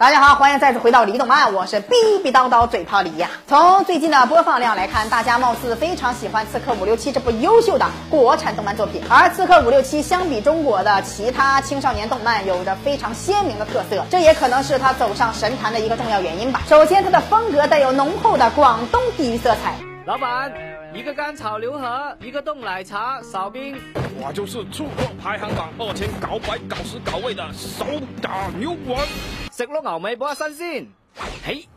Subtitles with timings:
[0.00, 1.94] 大家好，欢迎再次回到李动漫，我是逼
[2.24, 3.28] 逼叨叨嘴炮李呀。
[3.46, 9.02] 从最近的播放量来看，大家貌似非常喜欢《刺客伍六七》这部优秀的国产动漫作品。
[9.10, 16.62] 而《刺客伍六七》相比中国的其他青少年动漫，有着非常鲜明的特色，这也可能是它走上神坛的一个重要原因吧。
[16.66, 19.74] 首先，它的风格带有浓厚的广东地域色彩。
[20.06, 20.50] 老板，
[20.94, 23.78] 一个甘草牛河，一个冻奶茶，少冰。
[24.18, 27.84] 我就是出货排行榜二千九百九十九位的手
[28.22, 29.06] 打牛丸。
[29.60, 30.86] 食碌牛尾補一新鮮。
[31.44, 31.68] 嘿，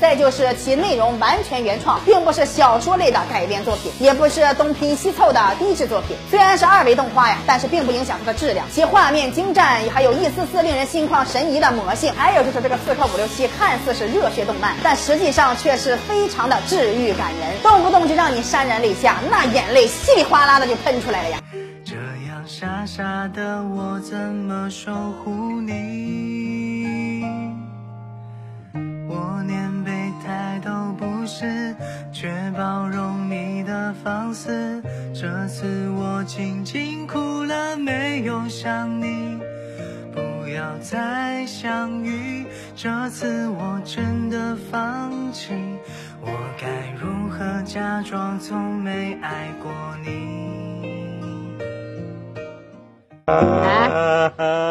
[0.00, 6.16] 再就是其内容完全原创，并不是小说类的改编作品，也不是东拼西凑的低质作品。
[6.30, 8.64] 虽然是二维动画呀，但是并不影响它的质量。
[8.72, 12.12] 其画面精湛，还有一丝丝令人心旷神怡的魔性。
[12.14, 21.38] 还有就是这个《刺客伍六七》，看似是热血动漫，但实际上却是非常的治愈感人，动不动就让你潸然泪下，那眼泪稀里哗啦的就喷出来了呀。
[22.44, 27.24] 傻傻的我怎么守护你？
[29.08, 29.90] 我连备
[30.24, 31.74] 胎都不是，
[32.12, 34.82] 却包容你的放肆。
[35.14, 39.38] 这次我静静哭了，没有想你。
[40.12, 45.54] 不要再相遇，这次我真的放弃。
[46.20, 46.28] 我
[46.60, 49.72] 该如何假装从没爱过
[50.04, 50.61] 你？
[53.32, 54.61] Uh, uh.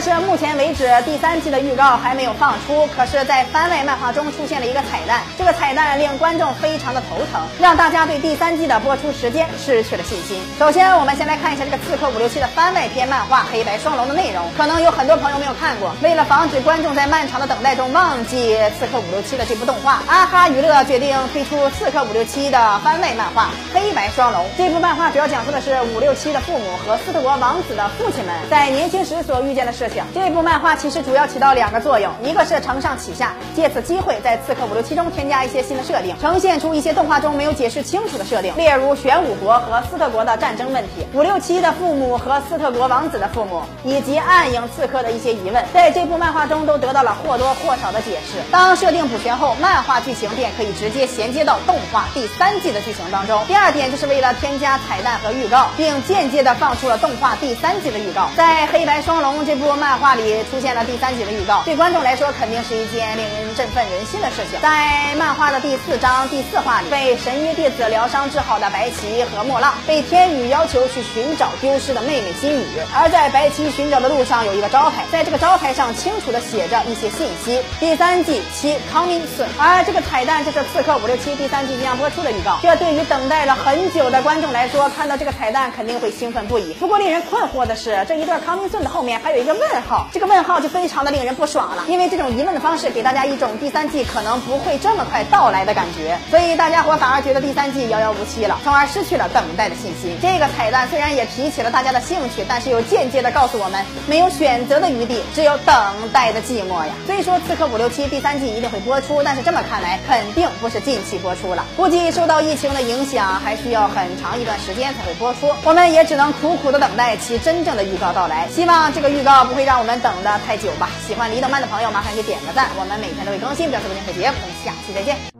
[0.00, 2.86] 但是目前为止，第三季的预告还没有放出。
[2.96, 10.40] 可是，在番外漫画中出现了一个彩蛋，这个彩蛋令观众非常的头疼，让大家对第三季的播出时间失去了信心。
[10.56, 14.48] 首先，我们先来看一下这个《刺客伍六七》的番外篇漫画《黑白双龙》的内容。
[14.56, 24.44] 可能有很多朋友没有看过，为了防止观众在漫长的等待中忘记《刺客伍六七》的这部动画，阿哈娱乐决定推出《刺客伍六七》的番外漫画《黑白双龙》。
[24.56, 29.87] 这部漫画主要讲述的是伍六七的父母和斯特国王子的父亲们在年轻时所遇见的事。
[30.14, 48.38] 这部漫画其实主要起到两个作用，一个是承上启下，借此机会在《刺客伍六七》中添加一些新的设定，呈现出一些动画中没有解释清楚的设定，例如玄武国和斯特国的战争问题，伍六七的父母和斯特国王子的父母，以及暗影刺客的一些疑问，在这部漫画中都得到了或多或少的解释。
[48.50, 53.40] 当设定补全后，漫画剧情便可以直接衔接到动画第三季的剧情当中。
[53.46, 59.68] 第二点就是为了添加彩蛋和预告，并间接的放出了动画第三季的预告，在黑白双龙这部。
[59.78, 64.60] 漫画里出现了第三集的预告，对观众来说肯定是一件令人振奋人心的事情。
[64.60, 72.64] 在漫画的第四章第四话里，被神医弟子疗伤治好的白起和莫浪，被天宇要求去寻找丢失的妹妹心雨。
[72.94, 79.46] 而在白起寻找的路上有一个招牌，在这个招牌上清楚的写着一些信息：第三季七 coming soon。
[79.58, 82.58] 而这个彩蛋就是《刺客伍六七》第三季即将播出的预告。
[82.62, 86.72] 这对于等待了很久的观众来说，看到这个彩蛋肯定会兴奋不已。
[86.74, 89.57] 不过令人困惑的是，这一段 coming soon 的后面还有一个。
[89.58, 100.16] 问号，这个问号就非常的令人不爽了，因为这种疑问的方式给大家一种第三季可能不会这么快到来的感觉，所以大家伙反而觉得第三季遥遥无期了，从而失去了等待的信心。
[100.22, 105.74] 这个彩蛋虽然也提起了大家的兴趣，但是又间接的告诉我们没有选择的余地，只有等
[106.12, 106.92] 待的寂寞呀。
[107.06, 115.52] 虽说《刺客伍六七》第三季一定会播出，但是这么看来肯定不是近期播出了，估计受到疫情的影响，还需要很长一段时间才会播出。
[115.64, 119.47] 我们也只能苦苦的等待其真正的预告到来，希望这个预告。
[119.48, 120.90] 不会让我们等的太久吧？
[121.06, 122.68] 喜欢李德曼的朋友，麻烦给点个赞。
[122.78, 125.37] 我们每天都会更新，表示不见不节目，我们下期再见。